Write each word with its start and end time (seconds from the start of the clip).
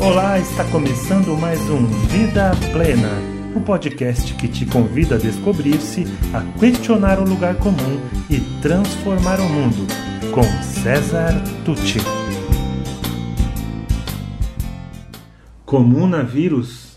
Olá, 0.00 0.38
está 0.38 0.64
começando 0.70 1.36
mais 1.36 1.58
um 1.68 1.84
Vida 2.06 2.52
Plena, 2.72 3.10
o 3.52 3.58
um 3.58 3.62
podcast 3.62 4.32
que 4.34 4.46
te 4.46 4.64
convida 4.64 5.16
a 5.16 5.18
descobrir-se, 5.18 6.04
a 6.32 6.40
questionar 6.56 7.18
o 7.18 7.28
lugar 7.28 7.56
comum 7.56 7.98
e 8.30 8.38
transformar 8.62 9.40
o 9.40 9.48
mundo, 9.48 9.88
com 10.32 10.44
César 10.62 11.32
Tucci. 11.64 11.98
Comunavírus? 15.66 16.96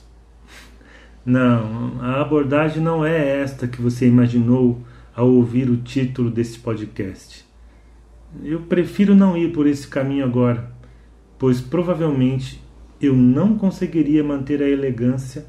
Não, 1.26 2.00
a 2.02 2.22
abordagem 2.22 2.84
não 2.84 3.04
é 3.04 3.42
esta 3.42 3.68
que 3.68 3.82
você 3.82 4.08
imaginou 4.08 4.80
ao 5.16 5.28
ouvir 5.28 5.72
o 5.72 5.78
título 5.78 6.30
deste 6.30 6.60
podcast. 6.60 7.44
Eu 8.44 8.62
prefiro 8.62 9.16
não 9.16 9.36
ir 9.36 9.52
por 9.52 9.66
esse 9.66 9.88
caminho 9.88 10.24
agora, 10.24 10.72
pois 11.40 11.60
provavelmente 11.60 12.62
eu 13.02 13.16
não 13.16 13.58
conseguiria 13.58 14.24
manter 14.24 14.62
a 14.62 14.70
elegância 14.70 15.46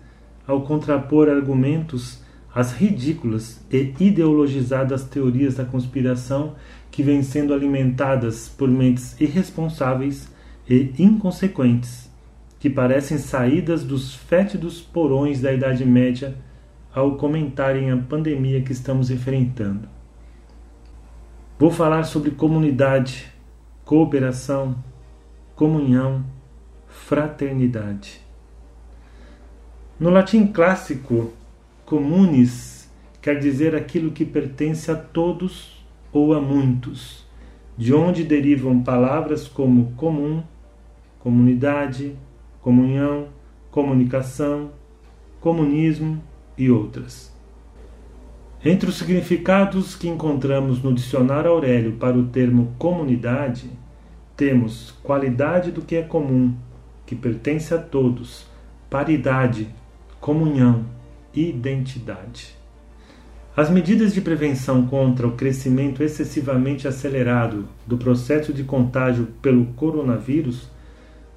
ao 0.46 0.62
contrapor 0.62 1.28
argumentos 1.28 2.22
às 2.54 2.72
ridículas 2.72 3.64
e 3.70 3.94
ideologizadas 4.00 5.04
teorias 5.04 5.56
da 5.56 5.64
conspiração 5.64 6.54
que 6.90 7.02
vêm 7.02 7.22
sendo 7.22 7.54
alimentadas 7.54 8.48
por 8.48 8.68
mentes 8.68 9.18
irresponsáveis 9.20 10.30
e 10.68 10.92
inconsequentes, 10.98 12.10
que 12.58 12.70
parecem 12.70 13.18
saídas 13.18 13.84
dos 13.84 14.14
fétidos 14.14 14.80
porões 14.80 15.40
da 15.40 15.52
Idade 15.52 15.84
Média 15.84 16.36
ao 16.94 17.16
comentarem 17.16 17.90
a 17.90 17.96
pandemia 17.96 18.60
que 18.60 18.72
estamos 18.72 19.10
enfrentando. 19.10 19.88
Vou 21.58 21.70
falar 21.70 22.04
sobre 22.04 22.32
comunidade, 22.32 23.32
cooperação, 23.84 24.76
comunhão, 25.54 26.24
fraternidade. 26.92 28.20
No 29.98 30.10
latim 30.10 30.46
clássico, 30.46 31.32
comunis 31.86 32.90
quer 33.20 33.38
dizer 33.38 33.74
aquilo 33.74 34.10
que 34.10 34.24
pertence 34.24 34.90
a 34.90 34.96
todos 34.96 35.84
ou 36.12 36.34
a 36.34 36.40
muitos, 36.40 37.26
de 37.76 37.94
onde 37.94 38.22
derivam 38.22 38.82
palavras 38.82 39.48
como 39.48 39.92
comum, 39.92 40.42
comunidade, 41.18 42.14
comunhão, 42.60 43.28
comunicação, 43.70 44.70
comunismo 45.40 46.22
e 46.58 46.70
outras. 46.70 47.32
Entre 48.64 48.88
os 48.88 48.96
significados 48.96 49.96
que 49.96 50.08
encontramos 50.08 50.82
no 50.82 50.92
dicionário 50.92 51.50
Aurélio 51.50 51.92
para 51.92 52.16
o 52.16 52.26
termo 52.26 52.74
comunidade, 52.78 53.70
temos 54.36 54.92
qualidade 55.02 55.70
do 55.70 55.82
que 55.82 55.96
é 55.96 56.02
comum, 56.02 56.54
que 57.12 57.16
pertence 57.16 57.74
a 57.74 57.78
todos, 57.78 58.46
paridade, 58.88 59.68
comunhão, 60.18 60.86
identidade. 61.34 62.56
As 63.54 63.68
medidas 63.68 64.14
de 64.14 64.22
prevenção 64.22 64.86
contra 64.86 65.28
o 65.28 65.32
crescimento 65.32 66.02
excessivamente 66.02 66.88
acelerado 66.88 67.68
do 67.86 67.98
processo 67.98 68.50
de 68.50 68.64
contágio 68.64 69.26
pelo 69.42 69.66
coronavírus 69.74 70.70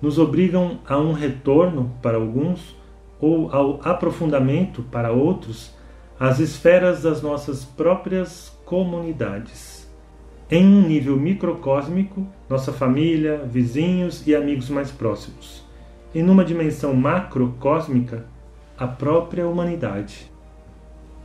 nos 0.02 0.18
obrigam 0.18 0.80
a 0.88 0.98
um 0.98 1.12
retorno 1.12 1.92
para 2.02 2.16
alguns 2.16 2.74
ou 3.20 3.52
ao 3.52 3.82
aprofundamento 3.84 4.82
para 4.84 5.12
outros 5.12 5.76
às 6.18 6.40
esferas 6.40 7.04
das 7.04 7.22
nossas 7.22 7.66
próprias 7.66 8.58
comunidades. 8.64 9.92
Em 10.50 10.66
um 10.66 10.88
nível 10.88 11.18
microcósmico, 11.18 12.26
nossa 12.50 12.72
família, 12.72 13.44
vizinhos 13.44 14.26
e 14.26 14.34
amigos 14.34 14.70
mais 14.70 14.90
próximos 14.90 15.65
e 16.16 16.24
numa 16.24 16.46
dimensão 16.46 16.94
macrocósmica, 16.94 18.26
a 18.78 18.88
própria 18.88 19.46
humanidade. 19.46 20.32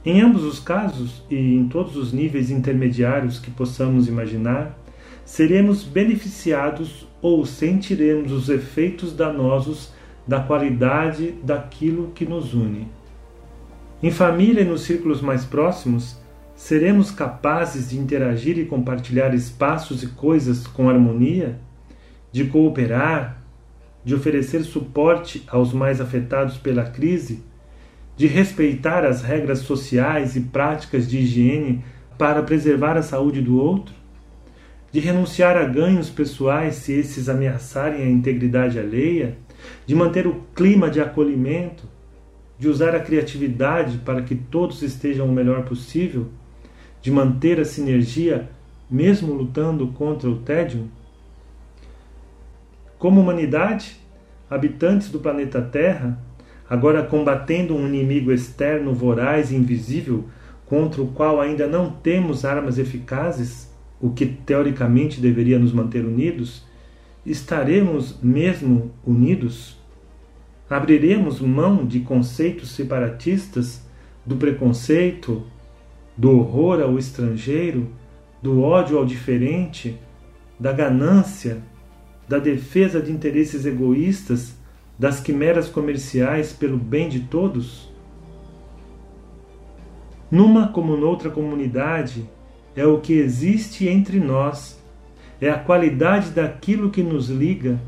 Em 0.04 0.20
ambos 0.20 0.42
os 0.42 0.58
casos 0.58 1.22
e 1.30 1.36
em 1.54 1.68
todos 1.68 1.96
os 1.96 2.12
níveis 2.12 2.50
intermediários 2.50 3.38
que 3.38 3.52
possamos 3.52 4.08
imaginar, 4.08 4.76
seremos 5.24 5.84
beneficiados 5.84 7.06
ou 7.22 7.46
sentiremos 7.46 8.32
os 8.32 8.48
efeitos 8.48 9.12
danosos 9.12 9.92
da 10.26 10.40
qualidade 10.40 11.36
daquilo 11.44 12.10
que 12.12 12.24
nos 12.24 12.52
une. 12.52 12.88
Em 14.02 14.10
família 14.10 14.62
e 14.62 14.64
nos 14.64 14.82
círculos 14.82 15.20
mais 15.20 15.44
próximos, 15.44 16.18
seremos 16.56 17.12
capazes 17.12 17.90
de 17.90 17.98
interagir 17.98 18.58
e 18.58 18.64
compartilhar 18.64 19.34
espaços 19.34 20.02
e 20.02 20.08
coisas 20.08 20.66
com 20.66 20.88
harmonia, 20.88 21.60
de 22.32 22.44
cooperar, 22.44 23.39
de 24.04 24.14
oferecer 24.14 24.62
suporte 24.62 25.42
aos 25.46 25.72
mais 25.72 26.00
afetados 26.00 26.56
pela 26.56 26.84
crise, 26.84 27.42
de 28.16 28.26
respeitar 28.26 29.04
as 29.04 29.22
regras 29.22 29.60
sociais 29.60 30.36
e 30.36 30.40
práticas 30.40 31.08
de 31.08 31.18
higiene 31.18 31.84
para 32.18 32.42
preservar 32.42 32.96
a 32.96 33.02
saúde 33.02 33.40
do 33.40 33.58
outro, 33.58 33.94
de 34.92 35.00
renunciar 35.00 35.56
a 35.56 35.64
ganhos 35.64 36.10
pessoais 36.10 36.74
se 36.76 36.92
esses 36.92 37.28
ameaçarem 37.28 38.02
a 38.02 38.10
integridade 38.10 38.78
alheia, 38.78 39.38
de 39.86 39.94
manter 39.94 40.26
o 40.26 40.42
clima 40.54 40.90
de 40.90 41.00
acolhimento, 41.00 41.84
de 42.58 42.68
usar 42.68 42.94
a 42.94 43.00
criatividade 43.00 43.98
para 43.98 44.22
que 44.22 44.34
todos 44.34 44.82
estejam 44.82 45.26
o 45.26 45.32
melhor 45.32 45.64
possível, 45.64 46.28
de 47.00 47.10
manter 47.10 47.58
a 47.58 47.64
sinergia 47.64 48.50
mesmo 48.90 49.32
lutando 49.32 49.86
contra 49.88 50.28
o 50.28 50.36
tédio? 50.36 50.90
Como 53.00 53.22
humanidade, 53.22 53.96
habitantes 54.50 55.08
do 55.08 55.20
planeta 55.20 55.62
Terra, 55.62 56.22
agora 56.68 57.02
combatendo 57.02 57.74
um 57.74 57.86
inimigo 57.86 58.30
externo 58.30 58.92
voraz 58.92 59.50
e 59.50 59.56
invisível 59.56 60.26
contra 60.66 61.00
o 61.00 61.06
qual 61.06 61.40
ainda 61.40 61.66
não 61.66 61.90
temos 61.90 62.44
armas 62.44 62.76
eficazes, 62.76 63.74
o 63.98 64.10
que 64.10 64.26
teoricamente 64.26 65.18
deveria 65.18 65.58
nos 65.58 65.72
manter 65.72 66.04
unidos, 66.04 66.62
estaremos 67.24 68.18
mesmo 68.22 68.90
unidos? 69.02 69.78
Abriremos 70.68 71.40
mão 71.40 71.86
de 71.86 72.00
conceitos 72.00 72.70
separatistas, 72.72 73.82
do 74.26 74.36
preconceito, 74.36 75.42
do 76.18 76.38
horror 76.38 76.82
ao 76.82 76.98
estrangeiro, 76.98 77.88
do 78.42 78.60
ódio 78.60 78.98
ao 78.98 79.06
diferente, 79.06 79.98
da 80.58 80.70
ganância, 80.70 81.62
da 82.30 82.38
defesa 82.38 83.02
de 83.02 83.10
interesses 83.10 83.66
egoístas, 83.66 84.54
das 84.96 85.18
quimeras 85.18 85.68
comerciais 85.68 86.52
pelo 86.52 86.76
bem 86.76 87.08
de 87.08 87.22
todos? 87.22 87.90
Numa 90.30 90.68
como 90.68 90.96
noutra 90.96 91.28
comunidade, 91.28 92.24
é 92.76 92.86
o 92.86 93.00
que 93.00 93.14
existe 93.14 93.88
entre 93.88 94.20
nós, 94.20 94.80
é 95.40 95.50
a 95.50 95.58
qualidade 95.58 96.30
daquilo 96.30 96.88
que 96.88 97.02
nos 97.02 97.28
liga 97.28 97.80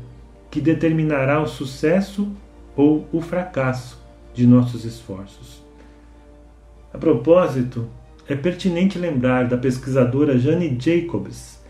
que 0.51 0.59
determinará 0.59 1.41
o 1.41 1.47
sucesso 1.47 2.29
ou 2.75 3.07
o 3.13 3.21
fracasso 3.21 3.97
de 4.33 4.45
nossos 4.45 4.83
esforços. 4.83 5.63
A 6.93 6.97
propósito, 6.97 7.87
é 8.27 8.35
pertinente 8.35 8.99
lembrar 8.99 9.47
da 9.47 9.57
pesquisadora 9.57 10.37
Jane 10.37 10.77
Jacobs, 10.77 11.62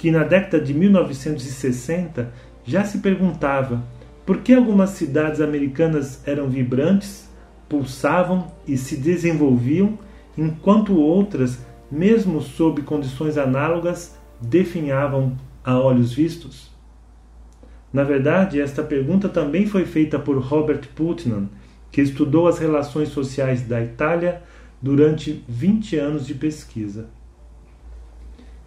que 0.00 0.10
na 0.10 0.24
década 0.24 0.58
de 0.58 0.72
1960 0.72 2.32
já 2.64 2.82
se 2.84 3.00
perguntava 3.00 3.84
por 4.24 4.38
que 4.38 4.54
algumas 4.54 4.90
cidades 4.90 5.42
americanas 5.42 6.26
eram 6.26 6.48
vibrantes, 6.48 7.28
pulsavam 7.68 8.50
e 8.66 8.78
se 8.78 8.96
desenvolviam, 8.96 9.98
enquanto 10.38 10.98
outras, 10.98 11.58
mesmo 11.90 12.40
sob 12.40 12.80
condições 12.80 13.36
análogas, 13.36 14.18
definhavam 14.40 15.36
a 15.62 15.78
olhos 15.78 16.14
vistos? 16.14 16.70
Na 17.92 18.02
verdade, 18.02 18.58
esta 18.58 18.82
pergunta 18.82 19.28
também 19.28 19.66
foi 19.66 19.84
feita 19.84 20.18
por 20.18 20.38
Robert 20.38 20.88
Putnam, 20.96 21.46
que 21.92 22.00
estudou 22.00 22.48
as 22.48 22.58
relações 22.58 23.10
sociais 23.10 23.68
da 23.68 23.82
Itália 23.82 24.42
durante 24.80 25.44
20 25.46 25.96
anos 25.96 26.26
de 26.26 26.32
pesquisa 26.32 27.19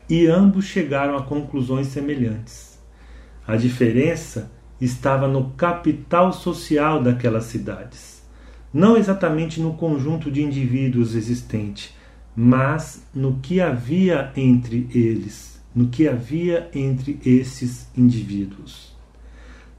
e 0.09 0.27
ambos 0.27 0.65
chegaram 0.65 1.17
a 1.17 1.23
conclusões 1.23 1.88
semelhantes. 1.88 2.79
A 3.47 3.55
diferença 3.55 4.51
estava 4.79 5.27
no 5.27 5.51
capital 5.51 6.33
social 6.33 7.01
daquelas 7.01 7.45
cidades, 7.45 8.23
não 8.73 8.97
exatamente 8.97 9.61
no 9.61 9.73
conjunto 9.73 10.31
de 10.31 10.41
indivíduos 10.41 11.15
existente, 11.15 11.95
mas 12.35 13.05
no 13.13 13.39
que 13.39 13.61
havia 13.61 14.31
entre 14.35 14.88
eles, 14.94 15.61
no 15.75 15.88
que 15.88 16.07
havia 16.07 16.69
entre 16.73 17.19
esses 17.25 17.88
indivíduos. 17.95 18.94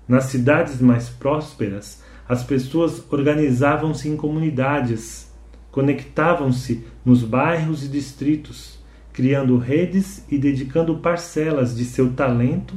Nas 0.06 0.25
cidades 0.25 0.81
mais 0.81 1.09
prósperas, 1.09 2.03
as 2.29 2.43
pessoas 2.43 3.03
organizavam-se 3.11 4.09
em 4.09 4.17
comunidades, 4.17 5.32
conectavam-se 5.70 6.85
nos 7.05 7.23
bairros 7.23 7.85
e 7.85 7.88
distritos, 7.88 8.79
criando 9.15 9.57
redes 9.57 10.27
e 10.29 10.37
dedicando 10.37 10.99
parcelas 10.99 11.75
de 11.75 11.85
seu 11.85 12.13
talento 12.13 12.75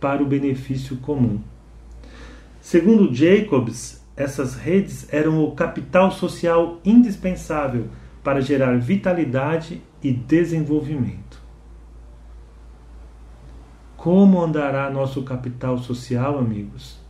para 0.00 0.20
o 0.20 0.26
benefício 0.26 0.96
comum. 0.96 1.40
Segundo 2.60 3.14
Jacobs, 3.14 4.04
essas 4.16 4.56
redes 4.56 5.06
eram 5.12 5.44
o 5.44 5.52
capital 5.52 6.10
social 6.10 6.80
indispensável 6.84 7.86
para 8.24 8.40
gerar 8.40 8.76
vitalidade 8.78 9.80
e 10.02 10.12
desenvolvimento. 10.12 11.40
Como 13.96 14.42
andará 14.42 14.90
nosso 14.90 15.22
capital 15.22 15.78
social, 15.78 16.36
amigos? 16.36 17.00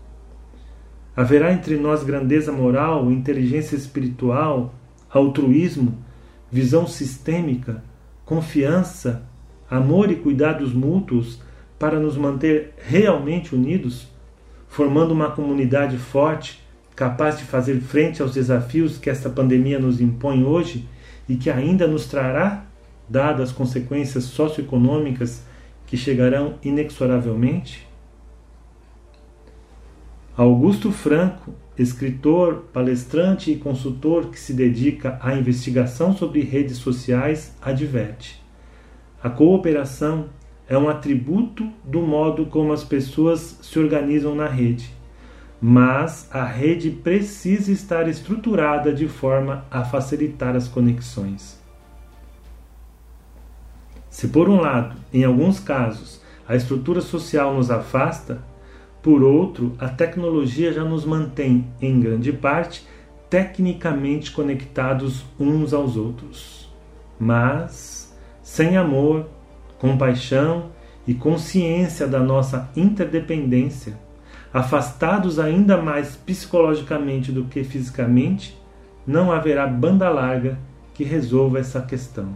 Haverá 1.16 1.50
entre 1.50 1.78
nós 1.78 2.04
grandeza 2.04 2.52
moral, 2.52 3.10
inteligência 3.10 3.74
espiritual, 3.74 4.74
altruísmo, 5.08 5.96
visão 6.50 6.86
sistêmica, 6.86 7.82
confiança, 8.26 9.22
amor 9.70 10.10
e 10.10 10.16
cuidados 10.16 10.72
mútuos 10.74 11.40
para 11.78 12.00
nos 12.00 12.16
manter 12.16 12.74
realmente 12.76 13.54
unidos, 13.54 14.08
formando 14.68 15.12
uma 15.12 15.30
comunidade 15.30 15.96
forte, 15.96 16.60
capaz 16.96 17.38
de 17.38 17.44
fazer 17.44 17.80
frente 17.80 18.20
aos 18.20 18.34
desafios 18.34 18.98
que 18.98 19.08
esta 19.08 19.30
pandemia 19.30 19.78
nos 19.78 20.00
impõe 20.00 20.44
hoje 20.44 20.88
e 21.28 21.36
que 21.36 21.48
ainda 21.48 21.86
nos 21.86 22.06
trará, 22.06 22.64
dadas 23.08 23.50
as 23.50 23.56
consequências 23.56 24.24
socioeconômicas 24.24 25.44
que 25.86 25.96
chegarão 25.96 26.58
inexoravelmente? 26.64 27.86
Augusto 30.36 30.92
Franco, 30.92 31.54
escritor, 31.78 32.66
palestrante 32.70 33.50
e 33.50 33.56
consultor 33.56 34.26
que 34.26 34.38
se 34.38 34.52
dedica 34.52 35.18
à 35.22 35.34
investigação 35.34 36.14
sobre 36.14 36.42
redes 36.42 36.76
sociais, 36.76 37.56
adverte: 37.62 38.44
a 39.22 39.30
cooperação 39.30 40.26
é 40.68 40.76
um 40.76 40.90
atributo 40.90 41.66
do 41.82 42.02
modo 42.02 42.44
como 42.44 42.74
as 42.74 42.84
pessoas 42.84 43.60
se 43.62 43.78
organizam 43.78 44.34
na 44.34 44.46
rede, 44.46 44.94
mas 45.58 46.28
a 46.30 46.44
rede 46.44 46.90
precisa 46.90 47.72
estar 47.72 48.06
estruturada 48.06 48.92
de 48.92 49.08
forma 49.08 49.64
a 49.70 49.84
facilitar 49.84 50.54
as 50.54 50.68
conexões. 50.68 51.58
Se, 54.10 54.28
por 54.28 54.50
um 54.50 54.60
lado, 54.60 54.96
em 55.14 55.24
alguns 55.24 55.58
casos, 55.58 56.20
a 56.46 56.54
estrutura 56.54 57.00
social 57.00 57.54
nos 57.54 57.70
afasta, 57.70 58.44
por 59.06 59.22
outro, 59.22 59.72
a 59.78 59.88
tecnologia 59.88 60.72
já 60.72 60.82
nos 60.82 61.04
mantém, 61.04 61.64
em 61.80 62.00
grande 62.00 62.32
parte, 62.32 62.84
tecnicamente 63.30 64.32
conectados 64.32 65.24
uns 65.38 65.72
aos 65.72 65.96
outros. 65.96 66.68
Mas, 67.16 68.12
sem 68.42 68.76
amor, 68.76 69.28
compaixão 69.78 70.72
e 71.06 71.14
consciência 71.14 72.08
da 72.08 72.18
nossa 72.18 72.68
interdependência, 72.74 73.96
afastados 74.52 75.38
ainda 75.38 75.80
mais 75.80 76.16
psicologicamente 76.16 77.30
do 77.30 77.44
que 77.44 77.62
fisicamente, 77.62 78.60
não 79.06 79.30
haverá 79.30 79.68
banda 79.68 80.10
larga 80.10 80.58
que 80.94 81.04
resolva 81.04 81.60
essa 81.60 81.80
questão. 81.80 82.30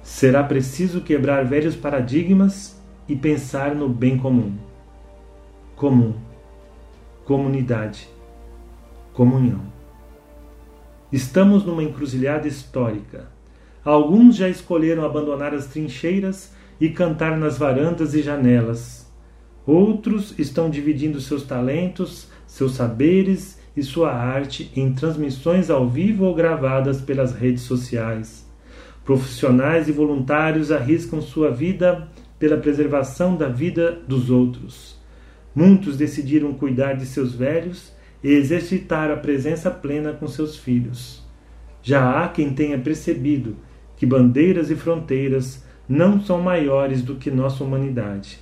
Será 0.00 0.44
preciso 0.44 1.00
quebrar 1.00 1.44
velhos 1.44 1.74
paradigmas 1.74 2.80
e 3.08 3.16
pensar 3.16 3.74
no 3.74 3.88
bem 3.88 4.16
comum. 4.16 4.65
Comum, 5.76 6.14
comunidade, 7.24 8.08
comunhão. 9.12 9.60
Estamos 11.12 11.64
numa 11.64 11.82
encruzilhada 11.82 12.48
histórica 12.48 13.36
Alguns 13.86 14.34
já 14.34 14.48
escolheram 14.48 15.04
abandonar 15.04 15.54
as 15.54 15.66
trincheiras 15.66 16.52
e 16.80 16.88
cantar 16.88 17.38
nas 17.38 17.56
varandas 17.56 18.14
e 18.14 18.20
janelas. 18.20 19.08
Outros 19.64 20.36
estão 20.36 20.68
dividindo 20.68 21.20
seus 21.20 21.44
talentos, 21.44 22.28
seus 22.48 22.72
saberes 22.72 23.60
e 23.76 23.84
sua 23.84 24.12
arte 24.12 24.72
em 24.74 24.92
transmissões 24.92 25.70
ao 25.70 25.88
vivo 25.88 26.24
ou 26.24 26.34
gravadas 26.34 27.00
pelas 27.00 27.32
redes 27.32 27.62
sociais. 27.62 28.44
Profissionais 29.04 29.88
e 29.88 29.92
voluntários 29.92 30.72
arriscam 30.72 31.22
sua 31.22 31.52
vida 31.52 32.08
pela 32.40 32.56
preservação 32.56 33.36
da 33.36 33.48
vida 33.48 33.92
dos 34.08 34.30
outros. 34.30 34.95
Muitos 35.56 35.96
decidiram 35.96 36.52
cuidar 36.52 36.92
de 36.92 37.06
seus 37.06 37.34
velhos 37.34 37.90
e 38.22 38.28
exercitar 38.28 39.10
a 39.10 39.16
presença 39.16 39.70
plena 39.70 40.12
com 40.12 40.28
seus 40.28 40.58
filhos. 40.58 41.24
Já 41.82 42.22
há 42.22 42.28
quem 42.28 42.52
tenha 42.52 42.78
percebido 42.78 43.56
que 43.96 44.04
bandeiras 44.04 44.70
e 44.70 44.76
fronteiras 44.76 45.64
não 45.88 46.20
são 46.20 46.42
maiores 46.42 47.00
do 47.00 47.14
que 47.14 47.30
nossa 47.30 47.64
humanidade. 47.64 48.38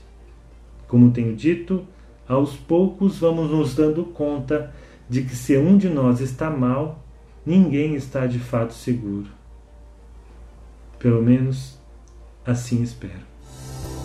Como 0.88 1.12
tenho 1.12 1.36
dito, 1.36 1.86
aos 2.26 2.56
poucos 2.56 3.18
vamos 3.18 3.48
nos 3.48 3.76
dando 3.76 4.06
conta 4.06 4.74
de 5.08 5.22
que 5.22 5.36
se 5.36 5.56
um 5.56 5.78
de 5.78 5.88
nós 5.88 6.20
está 6.20 6.50
mal, 6.50 7.04
ninguém 7.46 7.94
está 7.94 8.26
de 8.26 8.40
fato 8.40 8.74
seguro. 8.74 9.28
Pelo 10.98 11.22
menos 11.22 11.78
assim 12.44 12.82
espero. 12.82 13.33